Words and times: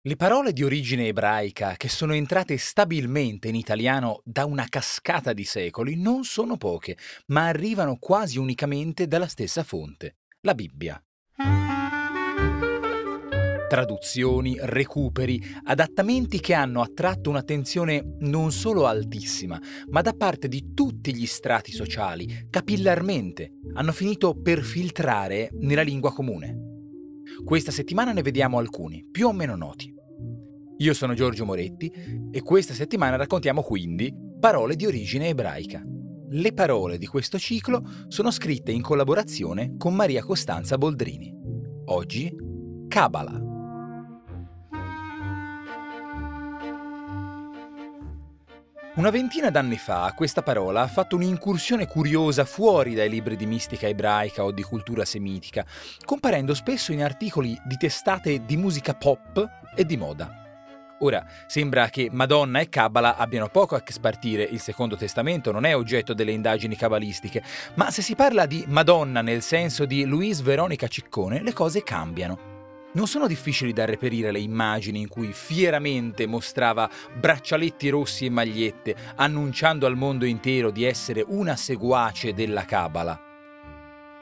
Le 0.00 0.14
parole 0.14 0.52
di 0.52 0.62
origine 0.62 1.08
ebraica 1.08 1.74
che 1.76 1.88
sono 1.88 2.14
entrate 2.14 2.56
stabilmente 2.56 3.48
in 3.48 3.56
italiano 3.56 4.20
da 4.22 4.44
una 4.44 4.64
cascata 4.68 5.32
di 5.32 5.42
secoli 5.42 6.00
non 6.00 6.22
sono 6.22 6.56
poche, 6.56 6.96
ma 7.26 7.48
arrivano 7.48 7.96
quasi 7.98 8.38
unicamente 8.38 9.08
dalla 9.08 9.26
stessa 9.26 9.64
fonte, 9.64 10.18
la 10.42 10.54
Bibbia. 10.54 11.02
Traduzioni, 13.68 14.56
recuperi, 14.60 15.42
adattamenti 15.64 16.38
che 16.38 16.54
hanno 16.54 16.80
attratto 16.80 17.28
un'attenzione 17.28 18.18
non 18.20 18.52
solo 18.52 18.86
altissima, 18.86 19.60
ma 19.90 20.00
da 20.00 20.12
parte 20.12 20.46
di 20.46 20.74
tutti 20.74 21.12
gli 21.12 21.26
strati 21.26 21.72
sociali, 21.72 22.46
capillarmente, 22.48 23.50
hanno 23.74 23.92
finito 23.92 24.40
per 24.40 24.62
filtrare 24.62 25.50
nella 25.54 25.82
lingua 25.82 26.12
comune. 26.12 26.67
Questa 27.48 27.72
settimana 27.72 28.12
ne 28.12 28.20
vediamo 28.20 28.58
alcuni, 28.58 29.06
più 29.10 29.28
o 29.28 29.32
meno 29.32 29.56
noti. 29.56 29.90
Io 30.76 30.92
sono 30.92 31.14
Giorgio 31.14 31.46
Moretti 31.46 31.90
e 32.30 32.42
questa 32.42 32.74
settimana 32.74 33.16
raccontiamo 33.16 33.62
quindi 33.62 34.14
parole 34.38 34.76
di 34.76 34.84
origine 34.84 35.28
ebraica. 35.28 35.80
Le 36.28 36.52
parole 36.52 36.98
di 36.98 37.06
questo 37.06 37.38
ciclo 37.38 37.82
sono 38.08 38.30
scritte 38.30 38.70
in 38.70 38.82
collaborazione 38.82 39.76
con 39.78 39.94
Maria 39.94 40.22
Costanza 40.22 40.76
Boldrini. 40.76 41.34
Oggi, 41.86 42.30
Kabbalah. 42.86 43.47
Una 48.98 49.10
ventina 49.10 49.48
d'anni 49.48 49.78
fa 49.78 50.12
questa 50.12 50.42
parola 50.42 50.82
ha 50.82 50.88
fatto 50.88 51.14
un'incursione 51.14 51.86
curiosa 51.86 52.44
fuori 52.44 52.94
dai 52.94 53.08
libri 53.08 53.36
di 53.36 53.46
mistica 53.46 53.86
ebraica 53.86 54.42
o 54.42 54.50
di 54.50 54.64
cultura 54.64 55.04
semitica, 55.04 55.64
comparendo 56.04 56.52
spesso 56.52 56.90
in 56.90 57.04
articoli 57.04 57.56
di 57.64 57.76
testate 57.76 58.44
di 58.44 58.56
musica 58.56 58.94
pop 58.94 59.48
e 59.76 59.86
di 59.86 59.96
moda. 59.96 60.96
Ora, 60.98 61.24
sembra 61.46 61.90
che 61.90 62.08
Madonna 62.10 62.58
e 62.58 62.68
Kabbalah 62.68 63.14
abbiano 63.14 63.48
poco 63.50 63.76
a 63.76 63.82
che 63.82 63.92
spartire, 63.92 64.42
il 64.42 64.58
Secondo 64.58 64.96
Testamento 64.96 65.52
non 65.52 65.64
è 65.64 65.76
oggetto 65.76 66.12
delle 66.12 66.32
indagini 66.32 66.74
cabalistiche, 66.74 67.44
ma 67.74 67.92
se 67.92 68.02
si 68.02 68.16
parla 68.16 68.46
di 68.46 68.64
Madonna 68.66 69.22
nel 69.22 69.42
senso 69.42 69.84
di 69.84 70.04
Louise 70.06 70.42
Veronica 70.42 70.88
Ciccone, 70.88 71.40
le 71.40 71.52
cose 71.52 71.84
cambiano. 71.84 72.57
Non 72.90 73.06
sono 73.06 73.26
difficili 73.26 73.74
da 73.74 73.84
reperire 73.84 74.32
le 74.32 74.40
immagini 74.40 75.00
in 75.00 75.08
cui 75.08 75.32
fieramente 75.32 76.26
mostrava 76.26 76.88
braccialetti 77.14 77.90
rossi 77.90 78.24
e 78.24 78.30
magliette, 78.30 78.96
annunciando 79.16 79.84
al 79.84 79.94
mondo 79.94 80.24
intero 80.24 80.70
di 80.70 80.84
essere 80.84 81.22
una 81.26 81.54
seguace 81.54 82.32
della 82.32 82.64
Kabbalah. 82.64 83.20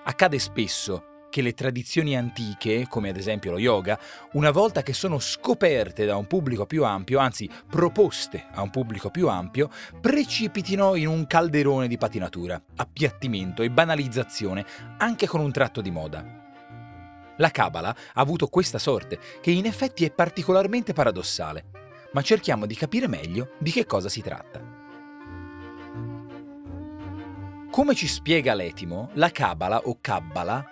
Accade 0.04 0.38
spesso 0.40 1.04
che 1.30 1.42
le 1.42 1.54
tradizioni 1.54 2.16
antiche, 2.16 2.86
come 2.88 3.10
ad 3.10 3.16
esempio 3.16 3.52
lo 3.52 3.58
yoga, 3.58 3.98
una 4.32 4.50
volta 4.50 4.82
che 4.82 4.92
sono 4.92 5.20
scoperte 5.20 6.04
da 6.04 6.16
un 6.16 6.26
pubblico 6.26 6.66
più 6.66 6.82
ampio, 6.84 7.18
anzi 7.20 7.48
proposte 7.70 8.46
a 8.52 8.62
un 8.62 8.70
pubblico 8.70 9.10
più 9.10 9.28
ampio, 9.28 9.70
precipitino 10.00 10.96
in 10.96 11.06
un 11.06 11.26
calderone 11.26 11.86
di 11.88 11.98
patinatura, 11.98 12.60
appiattimento 12.76 13.62
e 13.62 13.70
banalizzazione, 13.70 14.64
anche 14.98 15.26
con 15.26 15.40
un 15.40 15.52
tratto 15.52 15.80
di 15.80 15.90
moda. 15.90 16.45
La 17.38 17.50
Kabbalah 17.50 17.96
ha 18.14 18.20
avuto 18.20 18.48
questa 18.48 18.78
sorte, 18.78 19.18
che 19.40 19.50
in 19.50 19.66
effetti 19.66 20.04
è 20.04 20.10
particolarmente 20.10 20.92
paradossale, 20.92 21.64
ma 22.12 22.22
cerchiamo 22.22 22.66
di 22.66 22.74
capire 22.74 23.08
meglio 23.08 23.50
di 23.58 23.70
che 23.70 23.84
cosa 23.84 24.08
si 24.08 24.22
tratta. 24.22 24.74
Come 27.70 27.94
ci 27.94 28.06
spiega 28.06 28.54
l'etimo, 28.54 29.10
la 29.14 29.30
Kabbalah 29.30 29.82
o 29.84 29.98
Kabbalah 30.00 30.64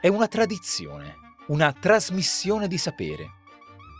è 0.00 0.08
una 0.08 0.26
tradizione, 0.26 1.14
una 1.48 1.72
trasmissione 1.72 2.66
di 2.66 2.78
sapere. 2.78 3.36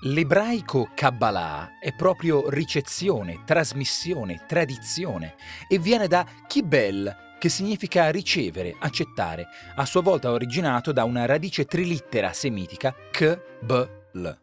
L'ebraico 0.03 0.91
Kabbalah 0.95 1.79
è 1.81 1.95
proprio 1.95 2.49
ricezione, 2.51 3.43
trasmissione, 3.45 4.45
tradizione 4.47 5.37
e 5.69 5.79
viene 5.79 6.09
da 6.09 6.27
Kibel, 6.47 7.28
che 7.39 7.49
significa 7.49 8.11
ricevere, 8.11 8.75
accettare, 8.79 9.47
a 9.77 9.85
sua 9.85 10.03
volta 10.03 10.31
originato 10.31 10.93
da 10.93 11.05
una 11.05 11.25
radice 11.25 11.65
trilittera 11.65 12.33
semitica 12.33 12.95
k-b-l. 13.11 14.39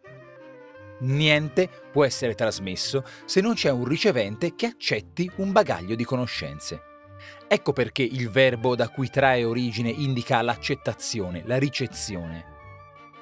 Niente 1.00 1.70
può 1.92 2.06
essere 2.06 2.36
trasmesso 2.36 3.04
se 3.26 3.42
non 3.42 3.54
c'è 3.54 3.70
un 3.70 3.84
ricevente 3.84 4.56
che 4.56 4.68
accetti 4.68 5.30
un 5.38 5.52
bagaglio 5.52 5.96
di 5.96 6.06
conoscenze. 6.06 6.82
Ecco 7.48 7.74
perché 7.74 8.04
il 8.04 8.30
verbo 8.30 8.76
da 8.76 8.90
cui 8.90 9.10
trae 9.10 9.44
origine 9.44 9.90
indica 9.90 10.42
l'accettazione, 10.42 11.44
la 11.46 11.58
ricezione. 11.58 12.54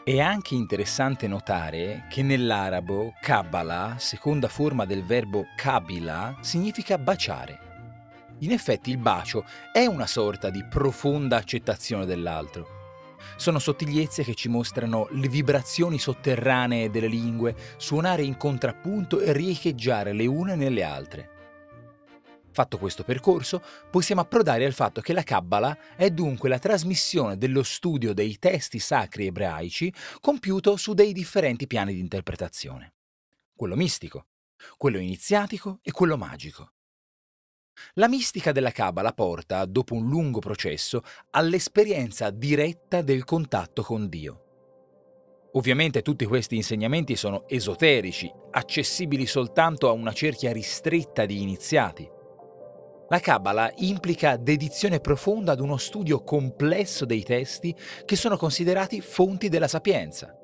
È 0.03 0.19
anche 0.19 0.53
interessante 0.53 1.27
notare 1.27 2.07
che 2.09 2.23
nell'arabo 2.23 3.13
Kabbalah, 3.21 3.95
seconda 3.97 4.49
forma 4.49 4.85
del 4.85 5.03
verbo 5.03 5.45
kabila, 5.55 6.37
significa 6.41 6.97
baciare. 6.97 7.62
In 8.39 8.51
effetti 8.51 8.89
il 8.89 8.97
bacio 8.97 9.45
è 9.71 9.85
una 9.85 10.07
sorta 10.07 10.49
di 10.49 10.65
profonda 10.65 11.37
accettazione 11.37 12.05
dell'altro. 12.05 12.81
Sono 13.37 13.59
sottigliezze 13.59 14.23
che 14.23 14.35
ci 14.35 14.49
mostrano 14.49 15.07
le 15.11 15.29
vibrazioni 15.29 15.97
sotterranee 15.97 16.89
delle 16.89 17.07
lingue 17.07 17.55
suonare 17.77 18.23
in 18.23 18.35
contrappunto 18.35 19.19
e 19.21 19.31
riecheggiare 19.31 20.13
le 20.13 20.25
une 20.25 20.55
nelle 20.55 20.83
altre. 20.83 21.29
Fatto 22.51 22.77
questo 22.77 23.03
percorso, 23.03 23.63
possiamo 23.89 24.21
approdare 24.21 24.65
al 24.65 24.73
fatto 24.73 25.01
che 25.01 25.13
la 25.13 25.23
Kabbalah 25.23 25.95
è 25.95 26.11
dunque 26.11 26.49
la 26.49 26.59
trasmissione 26.59 27.37
dello 27.37 27.63
studio 27.63 28.13
dei 28.13 28.37
testi 28.37 28.77
sacri 28.77 29.25
ebraici 29.25 29.91
compiuto 30.19 30.75
su 30.75 30.93
dei 30.93 31.13
differenti 31.13 31.65
piani 31.65 31.93
di 31.93 31.99
interpretazione. 31.99 32.93
Quello 33.55 33.75
mistico, 33.75 34.27
quello 34.77 34.99
iniziatico 34.99 35.79
e 35.81 35.91
quello 35.91 36.15
magico. 36.15 36.72
La 37.95 38.07
mistica 38.07 38.51
della 38.51 38.71
Kabbalah 38.71 39.13
porta, 39.13 39.65
dopo 39.65 39.93
un 39.93 40.07
lungo 40.07 40.39
processo, 40.39 41.01
all'esperienza 41.31 42.31
diretta 42.31 43.01
del 43.01 43.23
contatto 43.23 43.83
con 43.83 44.09
Dio. 44.09 44.39
Ovviamente 45.53 46.01
tutti 46.01 46.25
questi 46.25 46.55
insegnamenti 46.55 47.15
sono 47.15 47.47
esoterici, 47.47 48.31
accessibili 48.51 49.27
soltanto 49.27 49.87
a 49.89 49.91
una 49.91 50.11
cerchia 50.11 50.51
ristretta 50.51 51.25
di 51.25 51.41
iniziati. 51.43 52.09
La 53.09 53.19
Kabbalah 53.19 53.71
implica 53.75 54.37
dedizione 54.37 54.99
profonda 54.99 55.51
ad 55.51 55.59
uno 55.59 55.77
studio 55.77 56.23
complesso 56.23 57.05
dei 57.05 57.21
testi 57.21 57.75
che 58.05 58.15
sono 58.15 58.37
considerati 58.37 59.01
fonti 59.01 59.49
della 59.49 59.67
sapienza. 59.67 60.35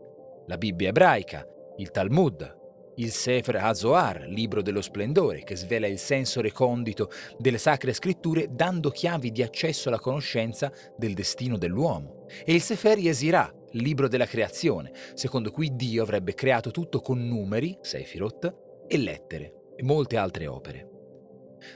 La 0.46 0.58
Bibbia 0.58 0.90
ebraica, 0.90 1.44
il 1.78 1.90
Talmud, 1.90 2.58
il 3.00 3.12
Sefer 3.12 3.56
HaZohar, 3.56 4.28
libro 4.28 4.62
dello 4.62 4.82
splendore, 4.82 5.44
che 5.44 5.56
svela 5.56 5.88
il 5.88 5.98
senso 5.98 6.42
recondito 6.42 7.10
delle 7.38 7.58
sacre 7.58 7.94
scritture 7.94 8.48
dando 8.52 8.90
chiavi 8.90 9.32
di 9.32 9.42
accesso 9.42 9.88
alla 9.88 10.00
conoscenza 10.00 10.72
del 10.98 11.14
destino 11.14 11.58
dell'uomo, 11.58 12.26
e 12.46 12.54
il 12.54 12.62
Sefer 12.62 12.98
Yesirah, 12.98 13.54
libro 13.72 14.08
della 14.08 14.26
creazione, 14.26 14.92
secondo 15.14 15.52
cui 15.52 15.76
Dio 15.76 16.04
avrebbe 16.04 16.34
creato 16.34 16.72
tutto 16.72 17.00
con 17.00 17.26
numeri, 17.26 17.78
Sefirot, 17.82 18.56
e 18.88 18.98
lettere, 18.98 19.54
e 19.76 19.84
molte 19.84 20.18
altre 20.18 20.48
opere. 20.48 20.99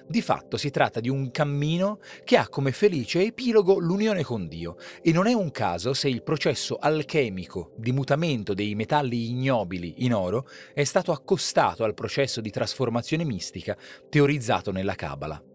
Di 0.07 0.21
fatto 0.21 0.57
si 0.57 0.69
tratta 0.69 0.99
di 0.99 1.09
un 1.09 1.31
cammino 1.31 1.99
che 2.23 2.37
ha 2.37 2.47
come 2.47 2.71
felice 2.71 3.21
epilogo 3.21 3.79
l'unione 3.79 4.23
con 4.23 4.47
Dio 4.47 4.77
e 5.01 5.11
non 5.11 5.27
è 5.27 5.33
un 5.33 5.51
caso 5.51 5.93
se 5.93 6.09
il 6.09 6.23
processo 6.23 6.77
alchemico 6.77 7.71
di 7.77 7.91
mutamento 7.91 8.53
dei 8.53 8.75
metalli 8.75 9.29
ignobili 9.29 10.05
in 10.05 10.13
oro 10.13 10.47
è 10.73 10.83
stato 10.83 11.11
accostato 11.11 11.83
al 11.83 11.93
processo 11.93 12.41
di 12.41 12.49
trasformazione 12.49 13.23
mistica 13.23 13.77
teorizzato 14.09 14.71
nella 14.71 14.95
Kabbalah. 14.95 15.52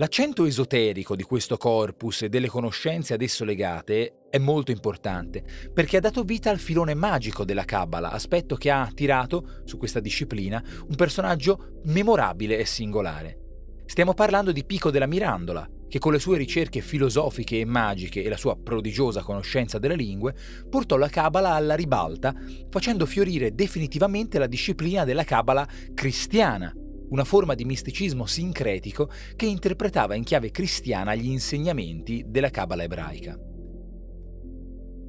L'accento 0.00 0.44
esoterico 0.44 1.16
di 1.16 1.24
questo 1.24 1.56
corpus 1.56 2.22
e 2.22 2.28
delle 2.28 2.46
conoscenze 2.46 3.14
ad 3.14 3.20
esso 3.20 3.44
legate 3.44 4.28
è 4.30 4.38
molto 4.38 4.70
importante 4.70 5.42
perché 5.74 5.96
ha 5.96 6.00
dato 6.00 6.22
vita 6.22 6.50
al 6.50 6.60
filone 6.60 6.94
magico 6.94 7.44
della 7.44 7.64
Kabbalah, 7.64 8.12
aspetto 8.12 8.54
che 8.54 8.70
ha 8.70 8.82
attirato 8.82 9.62
su 9.64 9.76
questa 9.76 9.98
disciplina 9.98 10.62
un 10.86 10.94
personaggio 10.94 11.80
memorabile 11.86 12.58
e 12.58 12.64
singolare. 12.64 13.38
Stiamo 13.86 14.14
parlando 14.14 14.52
di 14.52 14.64
Pico 14.64 14.92
della 14.92 15.06
Mirandola, 15.06 15.68
che 15.88 15.98
con 15.98 16.12
le 16.12 16.20
sue 16.20 16.38
ricerche 16.38 16.80
filosofiche 16.80 17.58
e 17.58 17.64
magiche 17.64 18.22
e 18.22 18.28
la 18.28 18.36
sua 18.36 18.56
prodigiosa 18.56 19.24
conoscenza 19.24 19.80
delle 19.80 19.96
lingue 19.96 20.32
portò 20.70 20.96
la 20.96 21.08
Kabbalah 21.08 21.54
alla 21.54 21.74
ribalta, 21.74 22.32
facendo 22.70 23.04
fiorire 23.04 23.52
definitivamente 23.52 24.38
la 24.38 24.46
disciplina 24.46 25.02
della 25.02 25.24
Kabbalah 25.24 25.66
cristiana, 25.92 26.72
una 27.10 27.24
forma 27.24 27.54
di 27.54 27.64
misticismo 27.64 28.26
sincretico 28.26 29.10
che 29.36 29.46
interpretava 29.46 30.14
in 30.14 30.24
chiave 30.24 30.50
cristiana 30.50 31.14
gli 31.14 31.28
insegnamenti 31.28 32.24
della 32.26 32.50
Kabbalah 32.50 32.82
ebraica. 32.82 33.38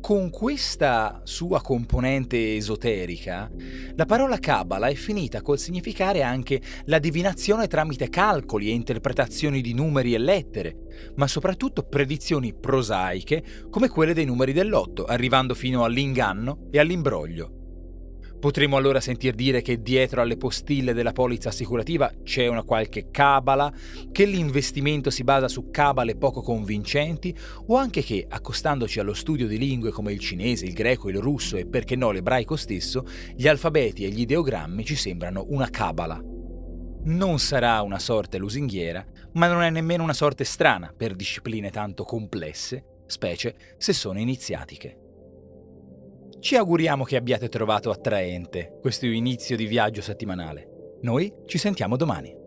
Con 0.02 0.30
questa 0.30 1.22
sua 1.26 1.62
componente 1.62 2.56
esoterica, 2.56 3.52
la 3.96 4.06
parola 4.06 4.40
Kabbalah 4.40 4.88
è 4.88 4.96
finita 4.96 5.42
col 5.42 5.60
significare 5.60 6.24
anche 6.24 6.62
la 6.86 7.00
divinazione 7.00 7.68
tramite 7.68 8.10
calcoli 8.10 8.70
e 8.70 8.74
interpretazioni 8.74 9.62
di 9.62 9.74
numeri 9.74 10.14
e 10.14 10.18
lettere, 10.18 11.12
ma 11.16 11.28
soprattutto 11.28 11.84
predizioni 11.84 12.56
prosaiche 12.56 13.44
come 13.70 13.90
quelle 13.90 14.14
dei 14.14 14.26
numeri 14.26 14.54
dell'otto, 14.54 15.04
arrivando 15.04 15.54
fino 15.54 15.84
all'inganno 15.84 16.70
e 16.72 16.80
all'imbroglio. 16.80 17.59
Potremmo 18.40 18.78
allora 18.78 19.02
sentir 19.02 19.36
dire 19.36 19.62
che 19.62 19.82
dietro 19.82 20.22
alle 20.22 20.38
postille 20.38 20.94
della 20.94 21.12
polizza 21.12 21.50
assicurativa 21.50 22.10
c'è 22.24 22.48
una 22.48 22.64
qualche 22.64 23.12
cabala, 23.12 23.70
che 24.14 24.24
l'investimento 24.24 25.10
si 25.10 25.26
basa 25.26 25.50
su 25.50 25.70
cabale 25.70 26.16
poco 26.16 26.42
convincenti 26.42 27.36
o 27.68 27.76
anche 27.76 28.02
che, 28.02 28.26
accostandoci 28.30 29.02
allo 29.02 29.14
studio 29.14 29.46
di 29.46 29.58
lingue 29.58 29.92
come 29.92 30.14
il 30.14 30.20
cinese, 30.20 30.66
il 30.66 30.72
greco, 30.72 31.10
il 31.10 31.18
russo 31.18 31.58
e 31.58 31.66
perché 31.66 31.98
no 31.98 32.12
l'ebraico 32.12 32.56
stesso, 32.56 33.06
gli 33.36 33.46
alfabeti 33.46 34.06
e 34.06 34.10
gli 34.10 34.22
ideogrammi 34.22 34.86
ci 34.86 34.96
sembrano 34.96 35.46
una 35.50 35.70
cabala. 35.70 36.24
Non 37.02 37.40
sarà 37.40 37.82
una 37.82 38.00
sorte 38.00 38.38
lusinghiera, 38.38 39.06
ma 39.34 39.48
non 39.48 39.64
è 39.64 39.70
nemmeno 39.70 40.04
una 40.04 40.14
sorte 40.14 40.46
strana 40.46 40.94
per 40.96 41.14
discipline 41.14 41.72
tanto 41.72 42.06
complesse, 42.06 43.02
specie 43.06 43.54
se 43.78 43.92
sono 43.92 44.18
iniziatiche. 44.18 45.09
Ci 46.40 46.56
auguriamo 46.56 47.04
che 47.04 47.18
abbiate 47.18 47.50
trovato 47.50 47.90
attraente 47.92 48.78
questo 48.80 49.06
inizio 49.06 49.58
di 49.58 49.66
viaggio 49.66 50.02
settimanale. 50.02 50.98
Noi 51.02 51.34
ci 51.46 51.58
sentiamo 51.58 51.98
domani. 51.98 52.39